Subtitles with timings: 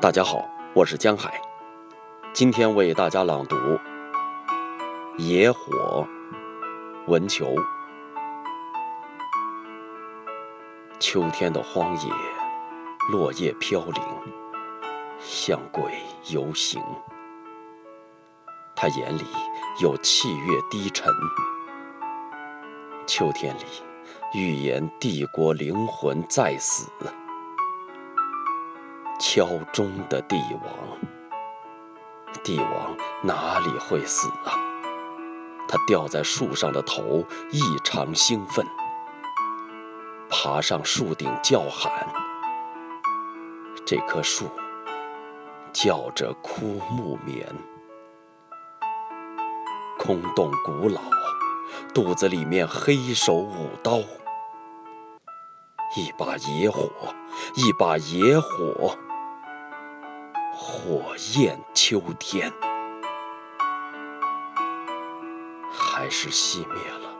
[0.00, 1.38] 大家好，我是江海，
[2.32, 3.54] 今天为大家朗读
[5.18, 6.08] 《野火》
[7.06, 7.54] 文球。
[10.98, 12.10] 秋天的荒野，
[13.10, 14.02] 落叶飘零，
[15.20, 15.92] 像鬼
[16.30, 16.82] 游行。
[18.74, 19.26] 他眼里
[19.82, 21.12] 有气跃低沉。
[23.06, 23.64] 秋天里，
[24.32, 26.90] 预言帝国灵魂在死。
[29.20, 30.98] 敲钟的帝王，
[32.42, 34.56] 帝王哪里会死啊？
[35.68, 38.66] 他吊在树上的头异常兴奋，
[40.30, 41.92] 爬上树顶叫喊。
[43.84, 44.50] 这棵树
[45.70, 47.46] 叫着枯木棉，
[49.98, 50.98] 空洞古老，
[51.94, 53.98] 肚子里面黑手舞刀，
[55.94, 56.88] 一把野火，
[57.54, 58.96] 一把野火。
[60.62, 62.52] 火焰秋天，
[65.72, 67.16] 还是熄灭了。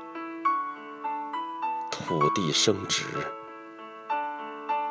[1.91, 3.07] 土地升值，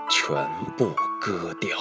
[0.09, 1.77] 全部割掉。